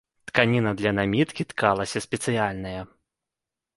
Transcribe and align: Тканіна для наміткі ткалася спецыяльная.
Тканіна 0.29 0.71
для 0.79 0.93
наміткі 1.01 1.47
ткалася 1.53 2.03
спецыяльная. 2.07 2.81